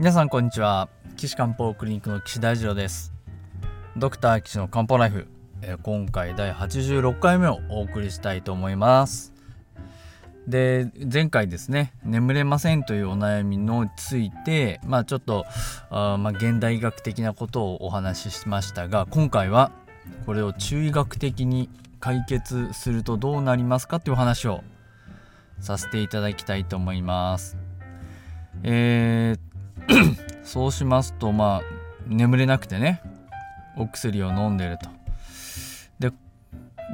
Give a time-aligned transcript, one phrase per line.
[0.00, 0.88] 皆さんこんにちは。
[1.18, 3.12] 岸漢方クリニックの岸大二郎です。
[3.98, 5.26] ドクター岸の漢方ライフ、
[5.60, 9.34] え今回第86回目をお送りしたいと思います。
[10.46, 15.44] で前回ですね眠れませんというお悩みのついてまあちょっと
[15.90, 19.70] あまあ現代医学的なことをお話ししましたが今回は
[20.24, 21.68] これを中医学的に
[22.00, 24.64] 解決するとどうなりますかというお話を
[25.60, 27.58] させていただきたいと思います。
[28.62, 29.49] えー
[30.42, 31.62] そうしますとまあ
[32.06, 33.02] 眠れなくてね
[33.76, 34.88] お薬を飲んでると。
[35.98, 36.12] で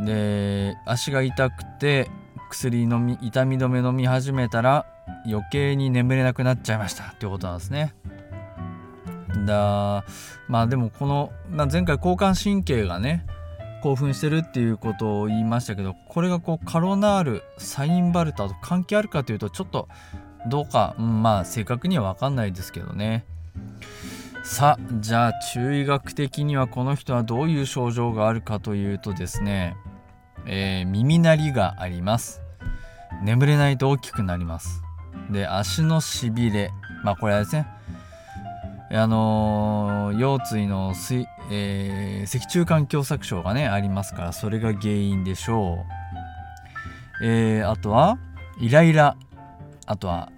[0.04, 2.10] で足が痛くて
[2.50, 4.86] 薬飲み痛み止め飲み始めたら
[5.26, 7.04] 余計に眠れなくなっちゃいました。
[7.04, 7.94] ってことなんですね。
[9.46, 10.04] だ
[10.48, 13.26] まあでもこの、まあ、前回交感神経がね
[13.82, 19.88] 興奮してるっていうことを言いましたけどこれがこうカロナールサインバルタと関係あるかというとちょっと
[20.48, 23.24] どうか、んまあ正確には分かんないですけどね。
[24.44, 29.76] さあじゃあ中医学的にはこの人はどういう症状があるかというとですね、
[30.46, 32.42] えー耳鳴りがあります。
[33.22, 34.82] 眠れないと大きくなります。
[35.30, 36.70] で足のしびれ。
[37.02, 37.66] まあこれはですね
[38.92, 45.84] あのー腰椎の水、えー脊柱管狭窄症がねありますからそれが原因でしょ
[47.20, 47.24] う。
[47.24, 48.18] えーあとは
[48.60, 49.16] イライラ。
[49.88, 50.32] あとは、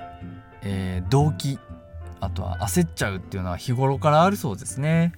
[0.63, 1.59] えー動悸
[2.21, 5.13] あとは焦っちゃうっていうのは日頃からあるそうですね。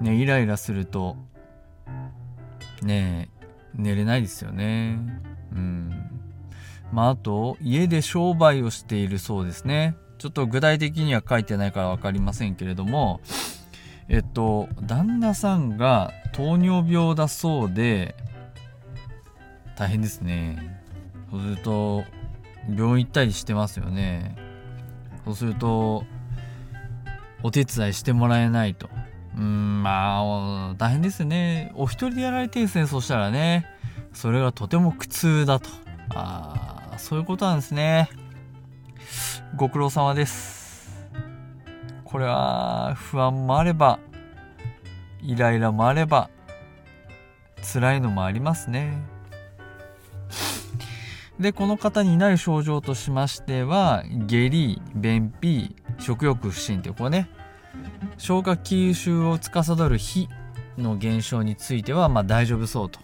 [0.00, 1.16] ねイライラすると
[2.82, 3.30] ね
[3.74, 4.98] 寝れないですよね。
[5.52, 5.90] うん。
[6.92, 9.96] まああと家で商売をしているそうですね。
[10.18, 13.20] ちょっと具体的には書いてないから分かりませんけれども
[14.08, 18.14] えっと旦那さんが糖尿病だそうで
[19.76, 20.80] 大変ですね。
[21.30, 22.04] そうすると
[22.68, 24.36] 病院行ったりしてますよね。
[25.24, 26.04] そうすると
[27.42, 28.88] お手伝いしてもらえないと。
[29.36, 31.72] うんまあ大変ですね。
[31.74, 33.66] お一人でやられてるんですねそしたらね。
[34.12, 35.68] それがとても苦痛だと。
[36.14, 38.10] ああそういうことなんですね。
[39.56, 41.06] ご苦労様です。
[42.04, 43.98] これは不安もあれば
[45.22, 46.28] イライラもあれば
[47.62, 48.92] 辛いのもありますね。
[51.42, 57.28] でこの方にない症状としましては下痢便秘食欲不振っていうこれね
[58.16, 60.28] 消化吸収を司る火
[60.78, 63.00] の現象についてはまあ大丈夫そうと。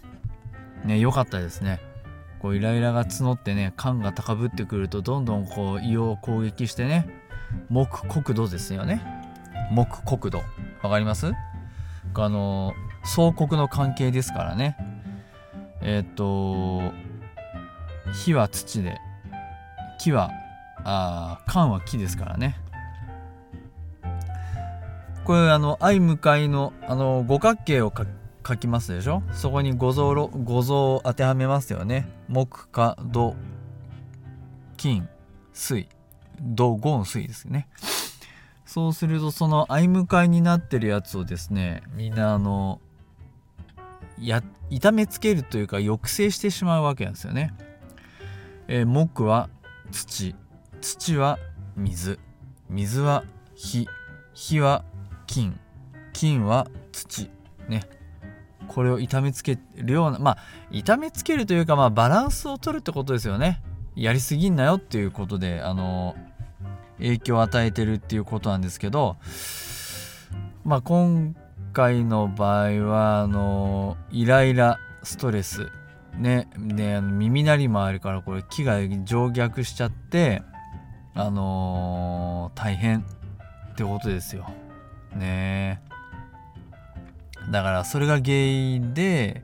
[0.85, 1.81] ね良かったですね。
[2.41, 7.09] こうイライラが募ってね肝が高ぶってくるとどんどんこう胃を攻撃してね
[7.69, 9.03] 木国土ですよね。
[9.73, 10.39] 木国土
[10.83, 11.33] わかります？
[12.15, 14.77] あの総国の関係ですからね。
[15.83, 16.93] えっ、と
[18.13, 18.99] 火は土で
[19.99, 20.31] 木は
[20.85, 22.57] あー缶は木ですからね。
[25.25, 27.93] これあの相向かいのあの五角形を
[28.47, 29.23] 書きますでしょ？
[29.33, 32.09] そこに五臓五臓を当てはめますよね。
[32.29, 33.37] 木火土
[34.77, 35.09] 金
[35.53, 35.89] 水。
[36.41, 37.69] 土ゴン水ですね。
[38.65, 42.81] そうするとその相向かいになってるやつをですねみんなあの
[44.19, 47.53] や痛めつけるというか抑制してしまうわけなんですよね。
[48.71, 49.49] えー木は
[49.91, 50.35] 土。
[50.83, 51.39] 土は
[51.75, 52.19] 水。
[52.69, 53.25] 水は
[53.55, 53.89] 火。
[54.35, 54.85] 火は
[55.27, 55.59] 金。
[56.13, 57.31] 金は土。
[57.67, 57.89] ね。
[58.69, 60.39] これを痛めつけるようなまあ
[60.71, 63.63] 痛めつけるというかまあバランスを取るってことですよね。
[63.97, 66.15] やりすぎんなよっていうことであの
[66.99, 69.17] 影響を与えてるっていうことなんですけど
[70.65, 71.35] まあ今
[71.73, 75.73] 回の場合はあのイライラストレス。
[76.19, 80.43] ねであの耳鳴りもあるからこれ木が上逆しちゃって
[81.15, 84.49] あのー、大変ってことですよ。
[85.17, 85.81] ね。
[87.51, 89.43] だからそれが原因で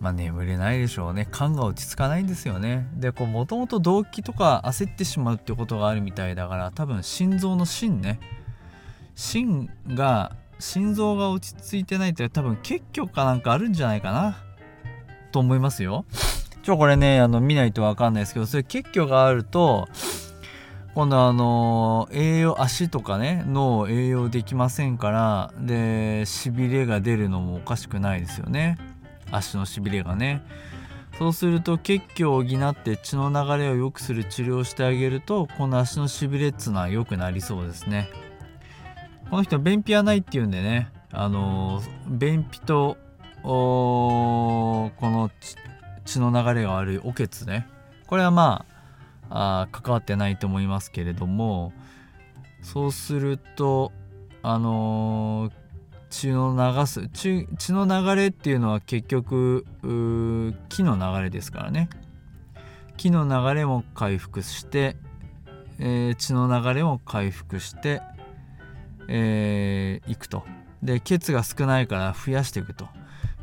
[0.00, 1.28] まあ眠れないでしょうね。
[1.30, 2.88] 肝が落ち着かないんですよね。
[2.94, 8.18] でこうもともと動悸とか焦ってしまうってことがあるみたいだから多分心臓の心ね。
[9.14, 14.36] 心が心臓が落ち着いてないって多分結局かなんかあるんじゃないかな。
[15.30, 16.04] と思いますよ。
[16.62, 19.88] ちょこれねあの見ないと分かんないですけどそれ結局があると
[20.94, 28.76] 今度あの栄養足とかね脳を栄養できませんからでしびれが出るのもおかしくないですよね。
[29.30, 30.42] 足のしびれがね。
[31.18, 38.10] そうすると血虚を補って血の流れを良くする治療をしてあげるとこの足のしびれっつうのは良くなりそうですね。
[39.30, 40.90] この人便秘はないっていうんでね。
[41.12, 42.96] あの便秘と
[43.42, 45.30] この
[46.04, 47.66] 血の流れが悪いおけつね。
[48.06, 48.64] これはま
[49.28, 51.72] ああ関わってないと思いますけれども
[52.62, 53.92] そうすると
[54.42, 55.52] あの
[56.08, 59.64] 血の流す血の流れっていうのは結局
[60.68, 61.88] 木の流れですからね。
[62.96, 64.96] 木の流れも回復して、
[65.78, 68.02] えー、血の流れも回復して
[69.12, 70.44] えー、いくと。
[70.82, 72.88] で血が少ないから増やしていくと。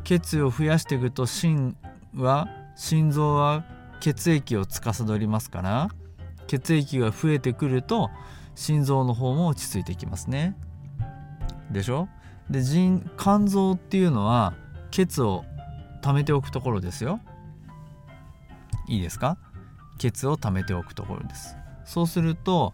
[0.07, 1.75] 血を増やしていくと心
[2.15, 3.65] は心臓は
[3.99, 5.89] 血液を司りますから
[6.47, 8.09] 血液が増えてくると
[8.55, 10.55] 心臓の方も落ち着いてきますね。
[11.71, 12.07] でしょ？
[12.49, 14.53] で腎肝臓っていうのは
[14.91, 15.43] 血を
[16.01, 17.19] 溜めておくところですよ。
[18.87, 19.37] いいですか？
[19.97, 21.57] 血を溜めておくところです。
[21.83, 22.73] そうすると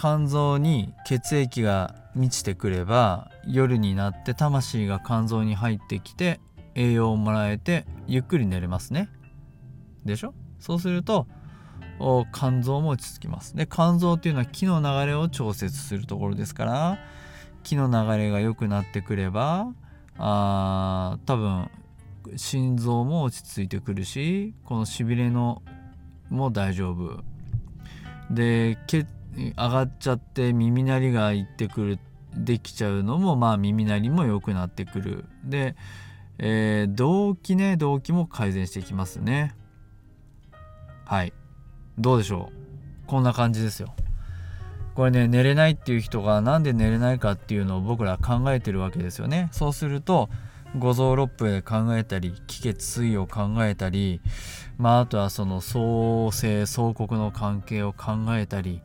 [0.00, 6.40] 肝臓に血液が満ちてくれば夜になって魂が肝臓に入ってきて
[6.74, 9.10] 栄養をもらえてゆっくり寝れますね。
[10.06, 10.32] でしょ？
[10.58, 11.26] そうすると
[12.32, 13.54] 肝臓も落ち着きます。
[13.54, 16.98] で肝臓っていうのは気の流れを調節するところですから
[17.62, 19.68] 気の流れが良くなってくれば
[20.16, 21.68] あ多分
[22.36, 25.60] 心臓も落ち着いてくるしこのしびれの
[26.30, 27.22] も大丈夫。
[28.30, 29.06] で血
[29.36, 31.98] 上がっちゃって耳鳴りがいってくる
[32.34, 35.24] できちゃうのもまあ耳鳴りも良くなってくる。
[35.44, 35.76] で、
[36.38, 39.54] えー、動悸ね動悸も改善していきますね。
[41.04, 41.32] はい。
[41.98, 43.06] どうでしょう？
[43.06, 43.94] こんな感じですよ。
[44.94, 49.48] これね寝れないっていう人が何で寝れないかっていうのを僕ら考えてるわけですよね。
[49.52, 50.28] そうすると
[50.78, 54.20] 五臓六腑で考えたり気血水を考えたり
[54.78, 58.80] まああとはその創生創国の関係を考えたり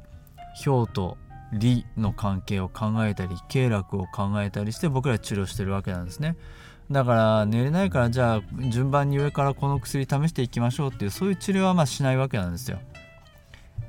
[0.63, 1.17] 氷と
[1.53, 6.35] 理の関係を考えたり経絡を考えたりして僕ら治療してるわけなんですね。
[6.91, 12.79] だから寝れないからじゃあ順番に上からこの薬試していきましょうっていうそういう治療はまあしないわけなんですよ。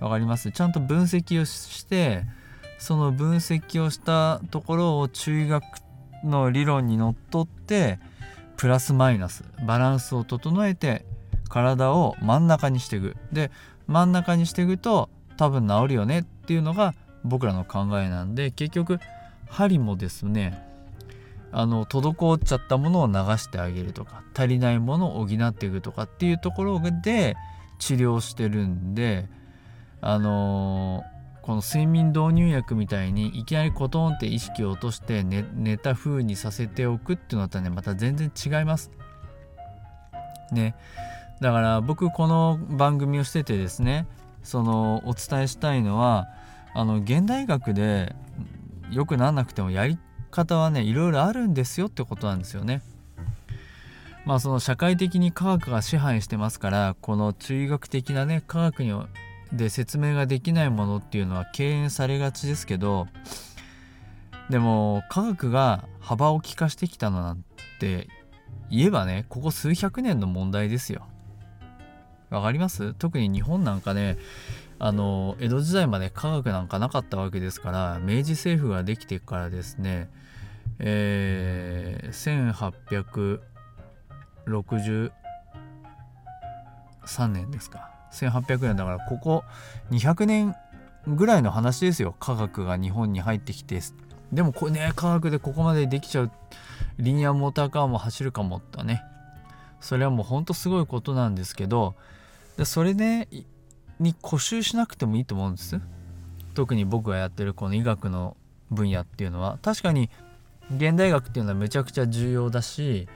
[0.01, 0.51] わかります？
[0.51, 2.25] ちゃんと分析をして
[2.79, 5.65] その分析をしたところを中医学
[6.25, 7.99] の理論にのっとって
[8.57, 11.05] プラスマイナスバランスを整えて
[11.49, 13.17] 体を真ん中にしていく。
[13.33, 13.51] で
[13.87, 19.01] 真ん中にしていくと多分治るよねっていうのが僕らの考えなんで結局
[19.49, 20.65] 針もですね
[21.51, 27.35] あの滞っちゃったものを流してあげるとか足りないものを補っていくとかっていうところで
[27.81, 29.29] 治療してるんで
[30.01, 38.93] あのー、この睡眠導入薬みたいにいきなりコトンって意識を落として寝寝た風にさせておくっていうのとはねまた全然違います。
[40.53, 40.77] ね
[41.41, 44.07] だから僕この番組をしててですね
[44.47, 46.29] そのお伝えしたいのは
[46.73, 48.15] あの現代学で
[48.93, 49.99] よくなんなくてもやり
[50.31, 52.81] 方はねいろいろあるんですよってことなんですよね。
[54.25, 58.95] まあその社会的に科学が支配してますからこの中医学的なね科学に
[59.53, 63.09] で説明ができないものっていうのは敬遠されがちですけど
[64.49, 67.45] でも科学が幅を利かしてきたのなん
[67.81, 68.09] て
[68.71, 71.09] 言えばねここ数百年の問題ですよ。
[72.31, 72.95] わかります？
[72.95, 74.19] 特に日本なんかね
[74.79, 80.09] あの江戸時代まで科学なんかなかったわけですから明治政府ができてからですね
[80.79, 82.61] えー、
[84.47, 85.11] 1863
[87.29, 87.91] 年ですか。
[88.13, 89.45] 1800年だからここ
[89.91, 90.55] 200年
[91.07, 92.15] ぐらいの話ですよ。
[92.19, 93.81] 科学が日本に入ってきて。
[94.33, 96.31] でもこれね科学でここまでできちゃう
[96.99, 99.03] リニアモーターカーも走るかもったね。
[99.81, 101.95] それはもうほんとすごいことなんですけど
[102.57, 103.29] でそれで
[103.99, 105.81] に固執しなくてもいいと思うんです。
[106.55, 108.37] 特に僕がやってるこの医学の
[108.71, 109.59] 分野っていうのは。
[109.63, 110.11] 確かに
[110.75, 113.09] 現代学っていうのはめちゃくちゃ重要だし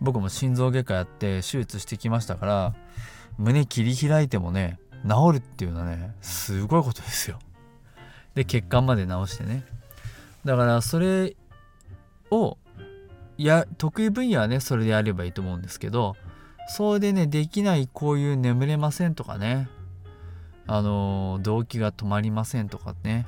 [0.00, 2.74] 僕も心臓外科やって手術してきましたから
[3.36, 7.38] 胸切り開いてもね治るっていうのはねすごいことですよ。
[8.34, 9.64] で血管まで治してね。
[10.44, 11.36] だからそれ
[12.30, 12.58] を
[13.36, 16.16] や得意分野はねそれでやればいいと思うんですけど
[16.68, 19.68] それでねできないこういう眠れませんとかね。
[20.66, 23.26] あの動悸が止まりませんとかね。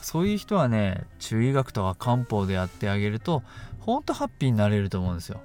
[0.00, 3.42] そういう人はね中医学とか漢方でやってあげると
[3.80, 5.40] ほんとハッピーになれると思うんですよ。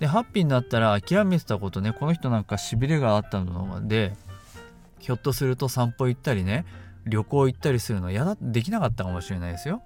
[0.00, 4.14] でハッピーになったら諦めてたことねこの人なんかしびれがあったので
[4.98, 6.66] ひょっとすると散歩行ったりね
[7.06, 9.82] 旅行行ったりするのやだできなかったかもしれないですよ。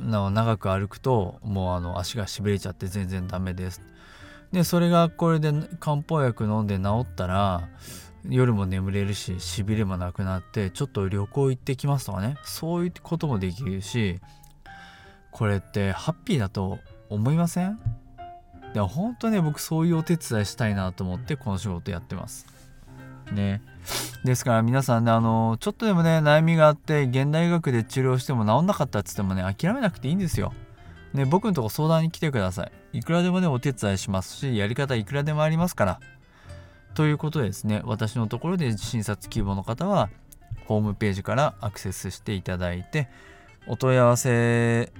[0.00, 3.82] 長く歩くともうあの足がしびれちゃって全然ダメです
[4.52, 7.68] でそれがこれで漢方薬飲んで治ったら
[8.28, 12.36] 夜も眠れるししびれもなくなってちょっと旅行行ってきますとかね。
[12.44, 14.20] そういうこともできるし
[15.30, 16.78] これってハッピーだと
[17.08, 17.78] 思いません？
[18.74, 22.46] でも本当ね僕そういうお手伝いしたいなと思ってこの仕事やってます。
[23.32, 23.62] ね。
[24.24, 30.52] ですから皆さんねあのちょっとでもね悩みがあって現代医学で治療しても治んなかったっつってもね諦めなくていいんですよ。
[31.14, 32.72] ね僕のとこ相談に来てください。
[32.92, 36.00] いくらでもねお手伝いしますしやり方いくらでもありますから。
[36.94, 40.10] ということでですね私のところで診察希望の方は
[40.66, 43.08] ホームページからアクセスしていただいて
[43.66, 44.92] お問い合わせ